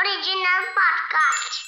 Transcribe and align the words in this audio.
Original 0.00 0.60
podcast. 0.78 1.62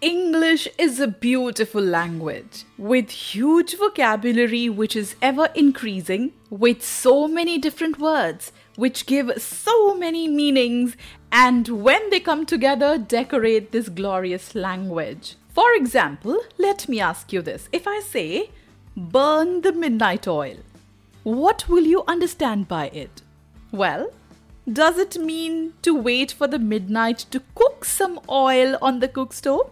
English 0.00 0.68
is 0.78 1.00
a 1.00 1.08
beautiful 1.08 1.82
language 1.82 2.64
with 2.76 3.10
huge 3.10 3.76
vocabulary 3.76 4.68
which 4.68 4.94
is 4.94 5.16
ever 5.20 5.48
increasing, 5.56 6.32
with 6.50 6.84
so 6.84 7.26
many 7.26 7.58
different 7.58 7.98
words 7.98 8.52
which 8.76 9.06
give 9.06 9.32
so 9.42 9.94
many 9.94 10.28
meanings, 10.28 10.96
and 11.32 11.66
when 11.68 12.10
they 12.10 12.20
come 12.20 12.46
together, 12.46 12.96
decorate 12.96 13.72
this 13.72 13.88
glorious 13.88 14.54
language. 14.54 15.34
For 15.48 15.72
example, 15.74 16.38
let 16.58 16.88
me 16.88 17.00
ask 17.00 17.32
you 17.32 17.42
this 17.42 17.68
if 17.72 17.88
I 17.88 18.00
say, 18.00 18.50
burn 18.96 19.62
the 19.62 19.72
midnight 19.72 20.28
oil, 20.28 20.58
what 21.24 21.68
will 21.68 21.84
you 21.84 22.04
understand 22.06 22.68
by 22.68 22.86
it? 22.90 23.22
Well, 23.72 24.12
does 24.72 24.98
it 24.98 25.16
mean 25.16 25.72
to 25.80 25.94
wait 25.94 26.30
for 26.30 26.46
the 26.46 26.58
midnight 26.58 27.18
to 27.30 27.42
cook 27.54 27.84
some 27.84 28.20
oil 28.28 28.76
on 28.82 29.00
the 29.00 29.08
cook 29.08 29.32
stove? 29.32 29.70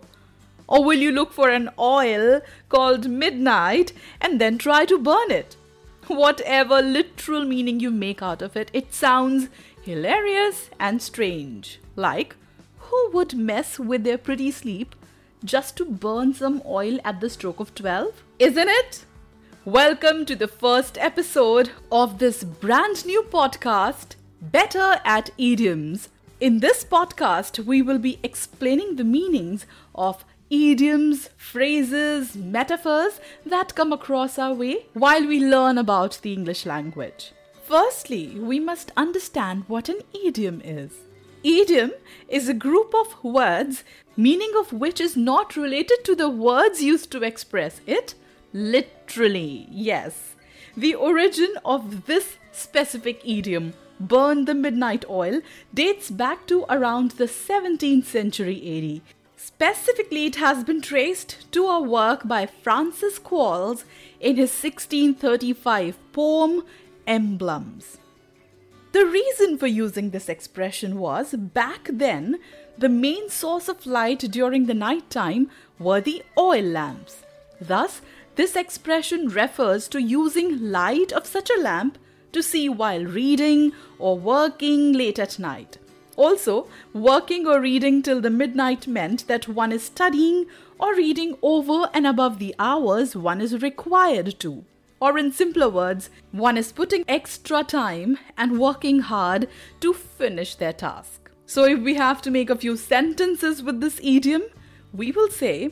Or 0.68 0.82
will 0.82 0.98
you 0.98 1.12
look 1.12 1.32
for 1.32 1.50
an 1.50 1.70
oil 1.78 2.40
called 2.68 3.08
midnight 3.08 3.92
and 4.20 4.40
then 4.40 4.58
try 4.58 4.84
to 4.86 4.98
burn 4.98 5.30
it? 5.30 5.56
Whatever 6.06 6.80
literal 6.80 7.44
meaning 7.44 7.78
you 7.78 7.90
make 7.90 8.22
out 8.22 8.40
of 8.40 8.56
it, 8.56 8.70
it 8.72 8.94
sounds 8.94 9.48
hilarious 9.82 10.70
and 10.80 11.02
strange. 11.02 11.78
Like, 11.94 12.34
who 12.78 13.10
would 13.12 13.34
mess 13.34 13.78
with 13.78 14.04
their 14.04 14.18
pretty 14.18 14.50
sleep 14.50 14.94
just 15.44 15.76
to 15.76 15.84
burn 15.84 16.32
some 16.32 16.62
oil 16.64 16.98
at 17.04 17.20
the 17.20 17.28
stroke 17.28 17.60
of 17.60 17.74
12? 17.74 18.22
Isn't 18.38 18.68
it? 18.68 19.04
Welcome 19.64 20.24
to 20.26 20.36
the 20.36 20.48
first 20.48 20.96
episode 20.98 21.70
of 21.92 22.18
this 22.18 22.44
brand 22.44 23.04
new 23.04 23.22
podcast, 23.22 24.14
Better 24.42 25.00
at 25.02 25.30
Idioms. 25.38 26.10
In 26.40 26.60
this 26.60 26.84
podcast, 26.84 27.64
we 27.64 27.80
will 27.80 27.98
be 27.98 28.18
explaining 28.22 28.96
the 28.96 29.04
meanings 29.04 29.64
of 29.94 30.26
idioms, 30.50 31.30
phrases, 31.38 32.36
metaphors 32.36 33.18
that 33.46 33.74
come 33.74 33.94
across 33.94 34.38
our 34.38 34.52
way 34.52 34.86
while 34.92 35.26
we 35.26 35.40
learn 35.40 35.78
about 35.78 36.18
the 36.20 36.34
English 36.34 36.66
language. 36.66 37.32
Firstly, 37.64 38.38
we 38.38 38.60
must 38.60 38.92
understand 38.94 39.64
what 39.68 39.88
an 39.88 40.00
idiom 40.12 40.60
is. 40.62 40.92
Idiom 41.42 41.92
is 42.28 42.46
a 42.46 42.54
group 42.54 42.94
of 42.94 43.24
words, 43.24 43.84
meaning 44.18 44.52
of 44.58 44.70
which 44.70 45.00
is 45.00 45.16
not 45.16 45.56
related 45.56 46.04
to 46.04 46.14
the 46.14 46.28
words 46.28 46.82
used 46.82 47.10
to 47.12 47.22
express 47.22 47.80
it, 47.86 48.14
literally, 48.52 49.66
yes. 49.70 50.34
The 50.76 50.94
origin 50.94 51.54
of 51.64 52.04
this 52.04 52.36
specific 52.52 53.22
idiom, 53.24 53.72
burn 53.98 54.44
the 54.44 54.54
midnight 54.54 55.04
oil, 55.08 55.40
dates 55.72 56.10
back 56.10 56.46
to 56.46 56.64
around 56.68 57.12
the 57.12 57.24
17th 57.24 58.04
century 58.04 59.02
AD. 59.04 59.14
Specifically, 59.36 60.26
it 60.26 60.36
has 60.36 60.64
been 60.64 60.80
traced 60.80 61.50
to 61.52 61.66
a 61.66 61.80
work 61.80 62.26
by 62.26 62.46
Francis 62.46 63.18
Quarles 63.18 63.84
in 64.20 64.36
his 64.36 64.50
1635 64.50 65.98
poem 66.12 66.62
Emblems. 67.06 67.98
The 68.92 69.04
reason 69.06 69.58
for 69.58 69.66
using 69.66 70.10
this 70.10 70.28
expression 70.28 70.98
was 70.98 71.34
back 71.34 71.88
then, 71.92 72.38
the 72.78 72.88
main 72.88 73.28
source 73.28 73.68
of 73.68 73.86
light 73.86 74.20
during 74.30 74.66
the 74.66 74.74
night 74.74 75.10
time 75.10 75.50
were 75.78 76.00
the 76.00 76.22
oil 76.38 76.64
lamps. 76.64 77.22
Thus, 77.60 78.00
this 78.36 78.56
expression 78.56 79.28
refers 79.28 79.86
to 79.88 80.00
using 80.00 80.70
light 80.70 81.12
of 81.12 81.26
such 81.26 81.50
a 81.50 81.60
lamp 81.60 81.98
to 82.36 82.42
see 82.42 82.68
while 82.68 83.04
reading 83.04 83.72
or 83.98 84.18
working 84.18 84.92
late 84.92 85.18
at 85.18 85.38
night. 85.38 85.78
Also, 86.16 86.68
working 86.92 87.46
or 87.46 87.60
reading 87.60 88.02
till 88.02 88.20
the 88.20 88.28
midnight 88.30 88.86
meant 88.86 89.26
that 89.26 89.48
one 89.48 89.72
is 89.72 89.84
studying 89.84 90.44
or 90.78 90.94
reading 90.94 91.36
over 91.40 91.88
and 91.94 92.06
above 92.06 92.38
the 92.38 92.54
hours 92.58 93.16
one 93.16 93.40
is 93.40 93.62
required 93.62 94.38
to. 94.38 94.64
Or, 95.00 95.18
in 95.18 95.32
simpler 95.32 95.68
words, 95.68 96.08
one 96.32 96.58
is 96.58 96.72
putting 96.72 97.04
extra 97.06 97.62
time 97.62 98.18
and 98.36 98.58
working 98.58 99.00
hard 99.00 99.48
to 99.80 99.92
finish 99.92 100.54
their 100.54 100.72
task. 100.72 101.30
So, 101.46 101.64
if 101.64 101.80
we 101.80 101.94
have 101.94 102.20
to 102.22 102.30
make 102.30 102.50
a 102.50 102.56
few 102.56 102.76
sentences 102.76 103.62
with 103.62 103.80
this 103.80 104.00
idiom, 104.02 104.42
we 104.92 105.12
will 105.12 105.30
say, 105.30 105.70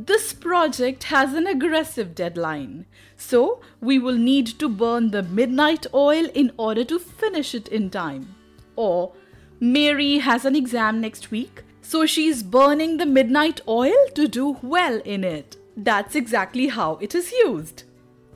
This 0.00 0.32
project 0.32 1.02
has 1.04 1.34
an 1.34 1.48
aggressive 1.48 2.14
deadline, 2.14 2.86
so 3.16 3.60
we 3.80 3.98
will 3.98 4.16
need 4.16 4.46
to 4.60 4.68
burn 4.68 5.10
the 5.10 5.24
midnight 5.24 5.88
oil 5.92 6.26
in 6.34 6.52
order 6.56 6.84
to 6.84 7.00
finish 7.00 7.52
it 7.52 7.66
in 7.66 7.90
time. 7.90 8.36
Or, 8.76 9.12
Mary 9.58 10.18
has 10.18 10.44
an 10.44 10.54
exam 10.54 11.00
next 11.00 11.32
week, 11.32 11.64
so 11.82 12.06
she's 12.06 12.44
burning 12.44 12.98
the 12.98 13.06
midnight 13.06 13.60
oil 13.66 14.06
to 14.14 14.28
do 14.28 14.58
well 14.62 15.00
in 15.04 15.24
it. 15.24 15.56
That's 15.76 16.14
exactly 16.14 16.68
how 16.68 16.98
it 17.00 17.16
is 17.16 17.32
used. 17.32 17.82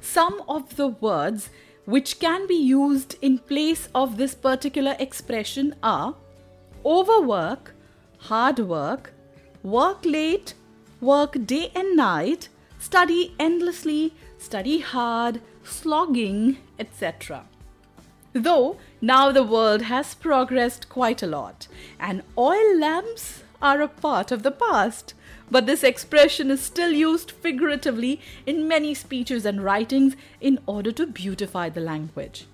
Some 0.00 0.42
of 0.48 0.74
the 0.74 0.88
words 0.88 1.48
which 1.84 2.18
can 2.18 2.48
be 2.48 2.56
used 2.56 3.14
in 3.22 3.38
place 3.38 3.88
of 3.94 4.16
this 4.16 4.34
particular 4.34 4.96
expression 4.98 5.76
are 5.80 6.16
overwork, 6.84 7.72
hard 8.18 8.58
work, 8.58 9.12
work 9.62 10.04
late, 10.04 10.54
work 11.02 11.36
day 11.44 11.70
and 11.74 11.96
night, 11.96 12.48
study 12.78 13.34
endlessly, 13.38 14.14
study 14.38 14.78
hard, 14.78 15.40
slogging, 15.64 16.56
etc. 16.78 17.44
Though 18.32 18.78
now 19.00 19.32
the 19.32 19.42
world 19.42 19.82
has 19.82 20.14
progressed 20.14 20.88
quite 20.88 21.22
a 21.22 21.26
lot, 21.26 21.66
and 21.98 22.22
oil 22.38 22.78
lamps 22.78 23.42
are 23.60 23.82
a 23.82 23.88
part 23.88 24.30
of 24.30 24.42
the 24.42 24.52
past. 24.52 25.14
But 25.50 25.66
this 25.66 25.84
expression 25.84 26.50
is 26.50 26.62
still 26.62 26.92
used 26.92 27.30
figuratively 27.30 28.20
in 28.46 28.66
many 28.66 28.94
speeches 28.94 29.44
and 29.44 29.62
writings 29.62 30.16
in 30.40 30.60
order 30.66 30.92
to 30.92 31.06
beautify 31.06 31.68
the 31.68 31.80
language. 31.80 32.46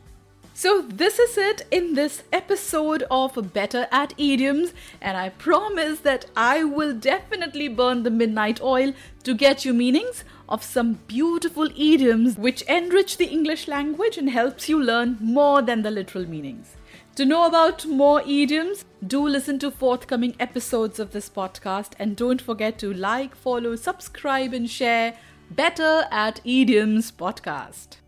So, 0.60 0.82
this 0.82 1.20
is 1.20 1.38
it 1.38 1.68
in 1.70 1.94
this 1.94 2.24
episode 2.32 3.04
of 3.12 3.52
Better 3.52 3.86
at 3.92 4.12
Idioms, 4.18 4.72
and 5.00 5.16
I 5.16 5.28
promise 5.28 6.00
that 6.00 6.26
I 6.36 6.64
will 6.64 6.92
definitely 6.94 7.68
burn 7.68 8.02
the 8.02 8.10
midnight 8.10 8.60
oil 8.60 8.92
to 9.22 9.34
get 9.34 9.64
you 9.64 9.72
meanings 9.72 10.24
of 10.48 10.64
some 10.64 10.94
beautiful 11.06 11.68
idioms 11.76 12.36
which 12.36 12.62
enrich 12.62 13.18
the 13.18 13.28
English 13.28 13.68
language 13.68 14.18
and 14.18 14.30
helps 14.30 14.68
you 14.68 14.82
learn 14.82 15.16
more 15.20 15.62
than 15.62 15.82
the 15.82 15.92
literal 15.92 16.26
meanings. 16.28 16.74
To 17.14 17.24
know 17.24 17.46
about 17.46 17.86
more 17.86 18.22
idioms, 18.22 18.84
do 19.06 19.28
listen 19.28 19.60
to 19.60 19.70
forthcoming 19.70 20.34
episodes 20.40 20.98
of 20.98 21.12
this 21.12 21.30
podcast 21.30 21.92
and 22.00 22.16
don't 22.16 22.42
forget 22.42 22.80
to 22.80 22.92
like, 22.92 23.36
follow, 23.36 23.76
subscribe, 23.76 24.52
and 24.52 24.68
share 24.68 25.16
Better 25.52 26.08
at 26.10 26.40
Idioms 26.44 27.12
podcast. 27.12 27.98